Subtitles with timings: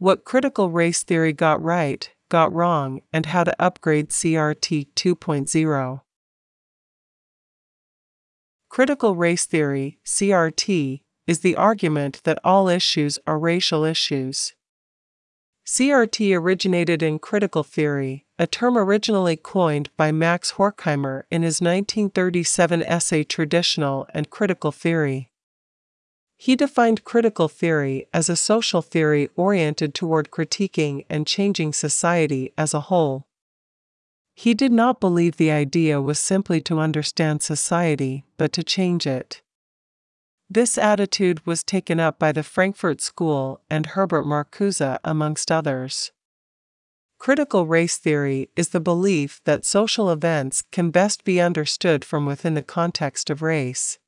[0.00, 6.00] what critical race theory got right, got wrong, and how to upgrade CRT 2.0.
[8.70, 14.54] Critical race theory, CRT, is the argument that all issues are racial issues.
[15.66, 22.82] CRT originated in critical theory, a term originally coined by Max Horkheimer in his 1937
[22.84, 25.29] essay Traditional and Critical Theory.
[26.42, 32.72] He defined critical theory as a social theory oriented toward critiquing and changing society as
[32.72, 33.26] a whole.
[34.34, 39.42] He did not believe the idea was simply to understand society, but to change it.
[40.48, 46.10] This attitude was taken up by the Frankfurt School and Herbert Marcuse, amongst others.
[47.18, 52.54] Critical race theory is the belief that social events can best be understood from within
[52.54, 53.98] the context of race.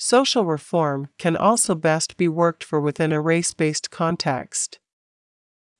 [0.00, 4.78] Social reform can also best be worked for within a race based context.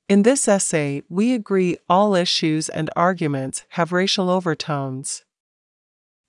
[0.08, 5.24] In this essay, we agree all issues and arguments have racial overtones.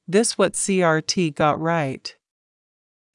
[0.08, 2.16] This what CRT got right.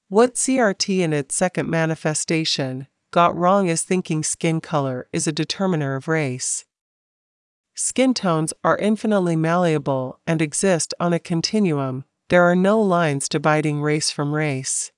[0.09, 5.95] What CRT in its second manifestation got wrong is thinking skin color is a determiner
[5.95, 6.65] of race.
[7.75, 13.83] Skin tones are infinitely malleable and exist on a continuum, there are no lines dividing
[13.83, 14.91] race from race.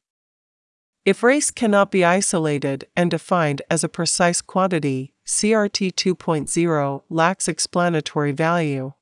[1.05, 8.33] If race cannot be isolated and defined as a precise quantity, CRT 2.0 lacks explanatory
[8.33, 8.92] value.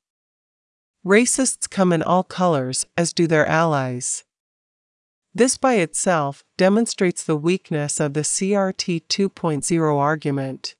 [1.05, 4.23] Racists come in all colors, as do their allies.
[5.35, 10.75] This by itself demonstrates the weakness of the CRT 2.0 argument.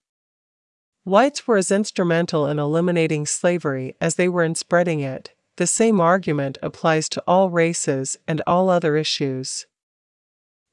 [1.03, 6.01] Whites were as instrumental in eliminating slavery as they were in spreading it, the same
[6.01, 9.65] argument applies to all races and all other issues.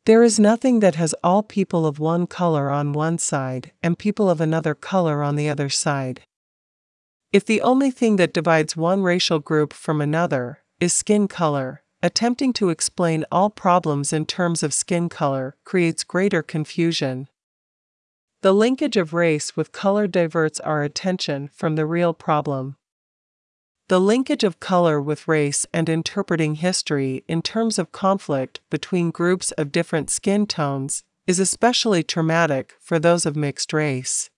[0.05, 4.29] There is nothing that has all people of one color on one side and people
[4.29, 6.23] of another color on the other side.
[7.33, 12.53] If the only thing that divides one racial group from another is skin color, attempting
[12.55, 17.29] to explain all problems in terms of skin color creates greater confusion.
[18.43, 22.77] The linkage of race with color diverts our attention from the real problem.
[23.93, 29.53] The linkage of color with race and interpreting history in terms of conflict between groups
[29.59, 34.31] of different skin tones is especially traumatic for those of mixed race.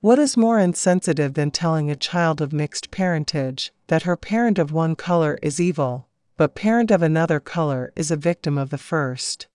[0.00, 4.70] What is more insensitive than telling a child of mixed parentage that her parent of
[4.70, 9.48] one color is evil, but parent of another color is a victim of the first?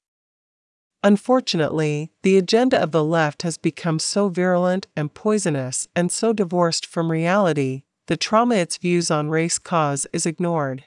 [1.05, 6.85] Unfortunately, the agenda of the left has become so virulent and poisonous and so divorced
[6.85, 10.83] from reality the trauma its views on race cause is ignored.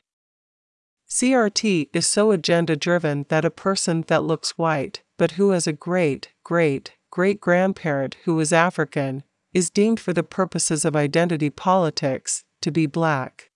[1.08, 5.72] CRT is so agenda driven that a person that looks white, but who has a
[5.72, 9.22] great, great, great grandparent who is African,
[9.54, 13.52] is deemed for the purposes of identity politics to be black.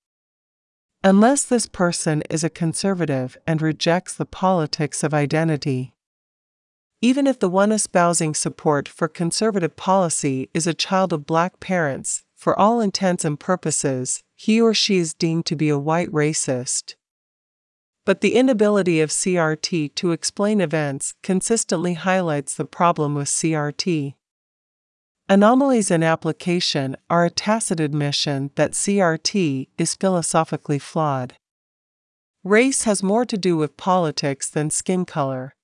[1.02, 5.92] Unless this person is a conservative and rejects the politics of identity.
[7.02, 12.22] Even if the one espousing support for conservative policy is a child of black parents,
[12.46, 16.94] for all intents and purposes, he or she is deemed to be a white racist.
[18.04, 24.14] But the inability of CRT to explain events consistently highlights the problem with CRT.
[25.28, 31.34] Anomalies in application are a tacit admission that CRT is philosophically flawed.
[32.44, 35.56] Race has more to do with politics than skin color.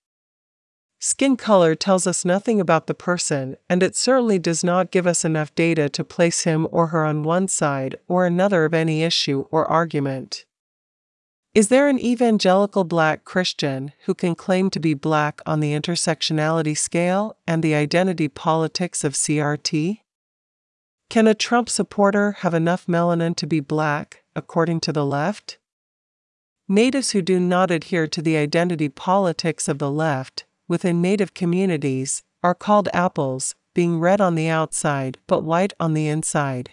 [1.05, 5.25] Skin color tells us nothing about the person, and it certainly does not give us
[5.25, 9.45] enough data to place him or her on one side or another of any issue
[9.51, 10.45] or argument.
[11.55, 16.79] Is there an evangelical black Christian who can claim to be black on the intersectionality
[16.79, 20.03] scale and the identity politics of CRT?
[21.11, 25.59] Can a Trump supporter have enough melanin to be black, according to the left?
[26.69, 32.23] Natives who do not adhere to the identity politics of the left within native communities,
[32.43, 36.71] are called apples, being red on the outside but white on the inside.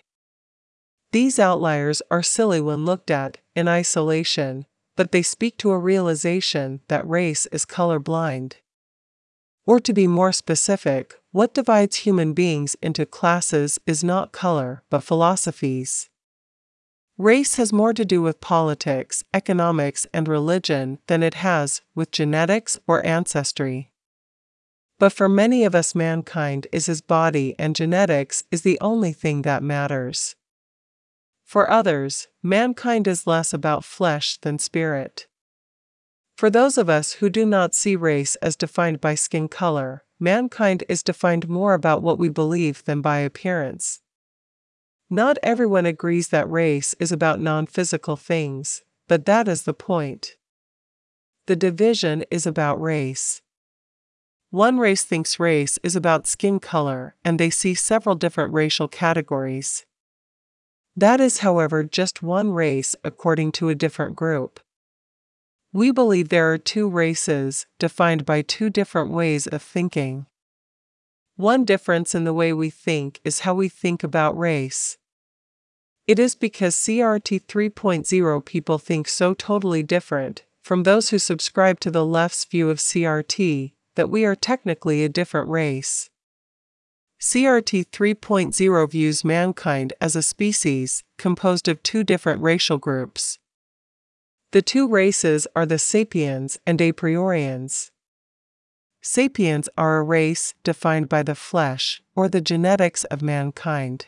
[1.12, 4.65] These outliers are silly when looked at in isolation,
[4.95, 8.56] but they speak to a realization that race is colorblind.
[9.65, 15.03] Or to be more specific, what divides human beings into classes is not color, but
[15.03, 16.08] philosophies.
[17.19, 22.80] Race has more to do with politics, economics, and religion than it has with genetics
[22.88, 23.92] or ancestry.
[25.00, 29.42] But for many of us, mankind is his body, and genetics is the only thing
[29.42, 30.38] that matters.
[31.44, 35.27] For others, mankind is less about flesh than spirit.
[36.38, 40.86] For those of us who do not see race as defined by skin color, mankind
[40.88, 44.00] is defined more about what we believe than by appearance.
[45.09, 50.35] Not everyone agrees that race is about non physical things, but that is the point.
[51.47, 53.41] The division is about race.
[54.51, 59.85] One race thinks race is about skin color, and they see several different racial categories.
[60.95, 64.59] That is, however, just one race according to a different group.
[65.71, 70.27] We believe there are two races, defined by two different ways of thinking.
[71.39, 74.97] One difference in the way we think is how we think about race.
[76.06, 81.89] It is because CRT 3.0 people think so totally different from those who subscribe to
[81.89, 86.09] the left's view of CRT that we are technically a different race.
[87.21, 93.39] CRT 3.0 views mankind as a species composed of two different racial groups.
[94.51, 97.92] The two races are the sapiens and a priorians.
[99.01, 104.07] Sapiens are a race defined by the flesh or the genetics of mankind.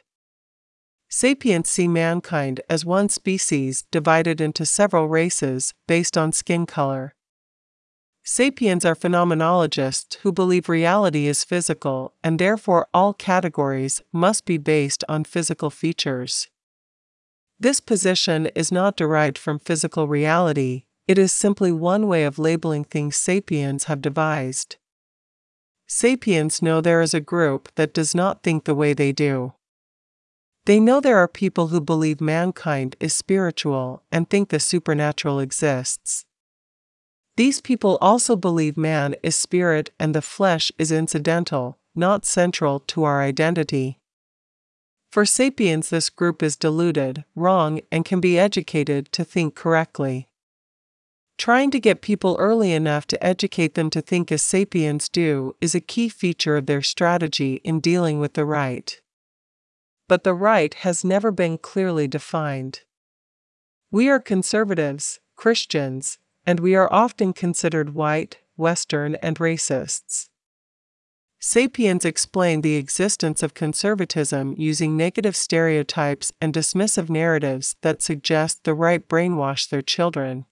[1.08, 7.16] Sapiens see mankind as one species divided into several races based on skin color.
[8.24, 15.04] Sapiens are phenomenologists who believe reality is physical and therefore all categories must be based
[15.10, 16.50] on physical features.
[17.60, 22.84] This position is not derived from physical reality, it is simply one way of labeling
[22.84, 24.78] things sapiens have devised.
[25.94, 29.52] Sapiens know there is a group that does not think the way they do.
[30.66, 36.24] They know there are people who believe mankind is spiritual and think the supernatural exists.
[37.36, 43.04] These people also believe man is spirit and the flesh is incidental, not central to
[43.04, 44.00] our identity.
[45.12, 50.30] For sapiens, this group is deluded, wrong, and can be educated to think correctly.
[51.38, 55.74] Trying to get people early enough to educate them to think as sapiens do is
[55.74, 59.02] a key feature of their strategy in dealing with the right.
[60.08, 62.82] But the right has never been clearly defined.
[63.90, 70.30] We are conservatives, Christians, and we are often considered white, Western, and racists.
[71.40, 78.76] Sapiens explain the existence of conservatism using negative stereotypes and dismissive narratives that suggest the
[78.76, 80.46] right brainwash their children.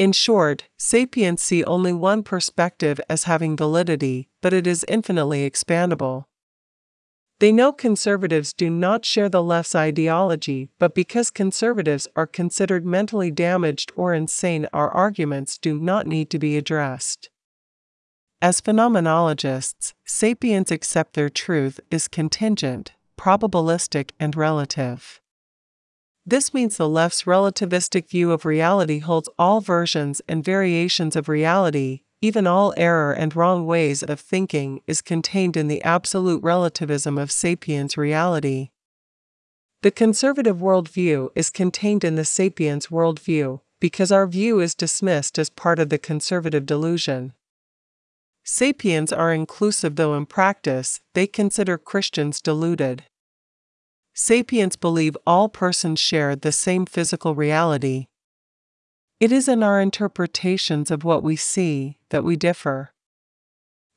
[0.00, 6.24] In short, sapiens see only one perspective as having validity, but it is infinitely expandable.
[7.38, 13.30] They know conservatives do not share the left's ideology, but because conservatives are considered mentally
[13.30, 17.28] damaged or insane, our arguments do not need to be addressed.
[18.40, 25.20] As phenomenologists, sapiens accept their truth is contingent, probabilistic, and relative.
[26.30, 32.02] This means the left's relativistic view of reality holds all versions and variations of reality,
[32.22, 37.32] even all error and wrong ways of thinking is contained in the absolute relativism of
[37.32, 38.70] sapiens reality.
[39.82, 45.50] The conservative worldview is contained in the sapiens worldview, because our view is dismissed as
[45.50, 47.32] part of the conservative delusion.
[48.44, 53.02] Sapiens are inclusive though in practice, they consider Christians deluded.
[54.22, 58.08] Sapiens believe all persons share the same physical reality.
[59.18, 62.92] It is in our interpretations of what we see that we differ.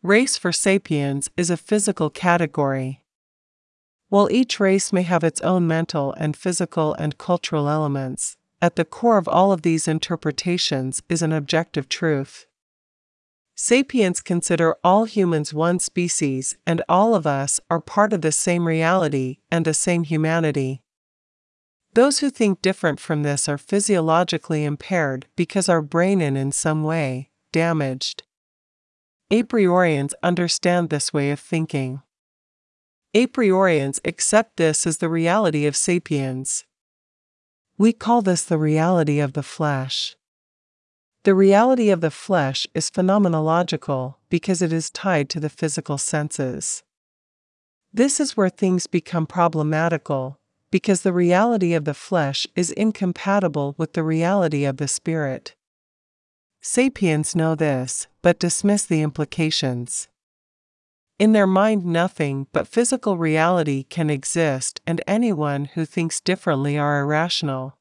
[0.01, 3.03] Race for sapiens is a physical category.
[4.07, 8.85] While each race may have its own mental and physical and cultural elements, at the
[8.85, 12.47] core of all of these interpretations is an objective truth.
[13.55, 18.67] Sapiens consider all humans one species, and all of us are part of the same
[18.67, 20.81] reality and the same humanity.
[21.93, 26.83] Those who think different from this are physiologically impaired because our brain is in some
[26.83, 28.23] way damaged.
[29.29, 32.01] A priorians understand this way of thinking.
[33.13, 36.65] A priorians accept this as the reality of sapiens.
[37.77, 40.15] We call this the reality of the flesh.
[41.23, 46.83] The reality of the flesh is phenomenological because it is tied to the physical senses.
[47.93, 50.37] This is where things become problematical,
[50.69, 55.55] because the reality of the flesh is incompatible with the reality of the spirit.
[56.61, 60.09] Sapiens know this, but dismiss the implications.
[61.19, 66.99] In their mind, nothing but physical reality can exist, and anyone who thinks differently are
[66.99, 67.77] irrational.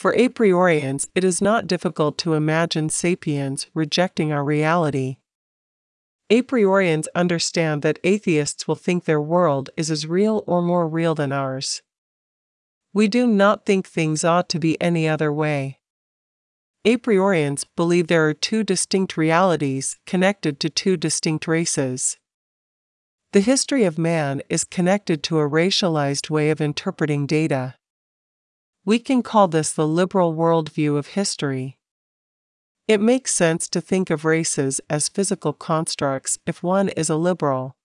[0.00, 5.18] For a priorians, it is not difficult to imagine sapiens rejecting our reality.
[6.30, 11.14] A priorians understand that atheists will think their world is as real or more real
[11.14, 11.82] than ours.
[12.94, 15.80] We do not think things ought to be any other way.
[16.86, 22.16] A priorians believe there are two distinct realities connected to two distinct races.
[23.32, 27.74] The history of man is connected to a racialized way of interpreting data.
[28.84, 31.78] We can call this the liberal worldview of history.
[32.88, 37.76] It makes sense to think of races as physical constructs if one is a liberal.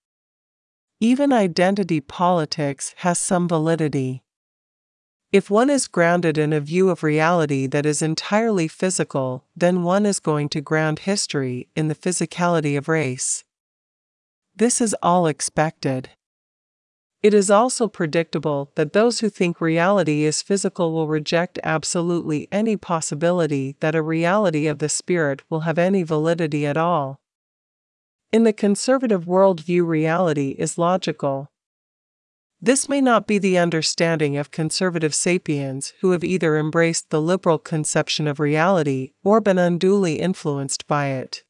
[1.00, 4.24] Even identity politics has some validity.
[5.32, 10.06] If one is grounded in a view of reality that is entirely physical, then one
[10.06, 13.44] is going to ground history in the physicality of race.
[14.56, 16.10] This is all expected.
[17.26, 22.78] It is also predictable that those who think reality is physical will reject absolutely any
[22.78, 27.20] possibility that a reality of the spirit will have any validity at all.
[28.32, 31.50] In the conservative worldview, reality is logical.
[32.62, 37.58] This may not be the understanding of conservative sapiens who have either embraced the liberal
[37.58, 41.44] conception of reality or been unduly influenced by it.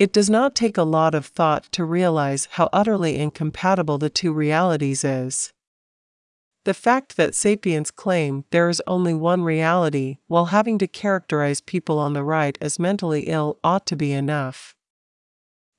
[0.00, 4.32] It does not take a lot of thought to realize how utterly incompatible the two
[4.32, 5.52] realities is.
[6.64, 11.98] The fact that sapiens claim there is only one reality while having to characterize people
[11.98, 14.74] on the right as mentally ill ought to be enough.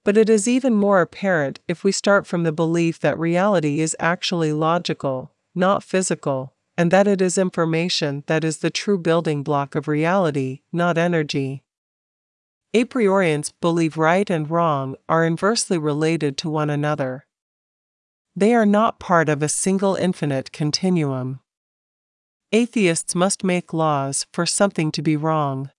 [0.06, 3.96] But it is even more apparent if we start from the belief that reality is
[4.00, 9.74] actually logical, not physical, and that it is information that is the true building block
[9.74, 11.64] of reality, not energy.
[12.74, 17.26] A priorians believe right and wrong are inversely related to one another.
[18.34, 21.42] They are not part of a single infinite continuum.
[22.54, 25.72] Atheists must make laws for something to be wrong.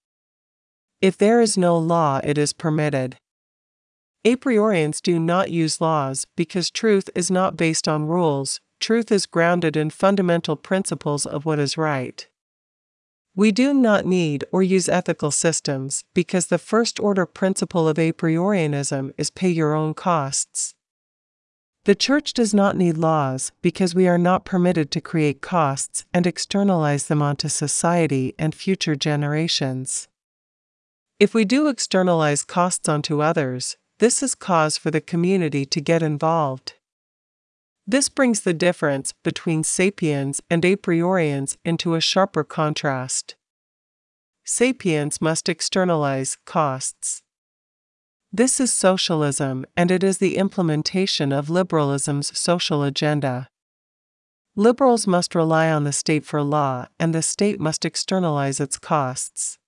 [1.01, 3.17] If there is no law, it is permitted.
[4.27, 9.25] A priorians do not use laws because truth is not based on rules, truth is
[9.25, 12.29] grounded in fundamental principles of what is right.
[13.35, 18.13] We do not need or use ethical systems because the first order principle of a
[18.13, 20.75] priorianism is pay your own costs.
[21.85, 26.27] The Church does not need laws because we are not permitted to create costs and
[26.27, 30.09] externalize them onto society and future generations.
[31.19, 36.03] If we do externalize costs onto others, this is cause for the community to get
[36.03, 36.75] involved.
[37.87, 43.35] This brings the difference between sapiens and a priorians into a sharper contrast.
[44.45, 47.23] Sapiens must externalize costs.
[48.33, 53.49] This is socialism, and it is the implementation of liberalism's social agenda.
[54.55, 59.59] Liberals must rely on the state for law, and the state must externalize its costs.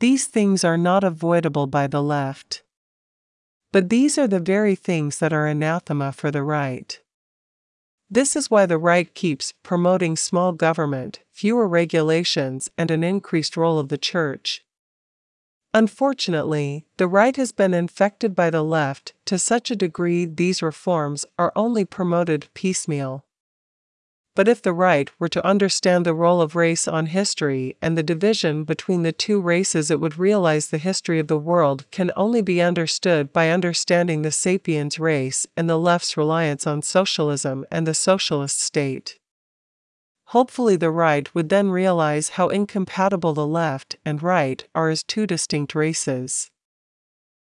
[0.00, 2.62] These things are not avoidable by the left.
[3.70, 7.00] But these are the very things that are anathema for the right.
[8.12, 13.78] This is why the right keeps promoting small government, fewer regulations, and an increased role
[13.78, 14.62] of the church.
[15.72, 21.24] Unfortunately, the right has been infected by the left to such a degree these reforms
[21.38, 23.24] are only promoted piecemeal.
[24.34, 28.02] But if the right were to understand the role of race on history and the
[28.02, 32.40] division between the two races, it would realize the history of the world can only
[32.40, 37.92] be understood by understanding the sapiens race and the left's reliance on socialism and the
[37.92, 39.18] socialist state.
[40.26, 45.26] Hopefully, the right would then realize how incompatible the left and right are as two
[45.26, 46.51] distinct races.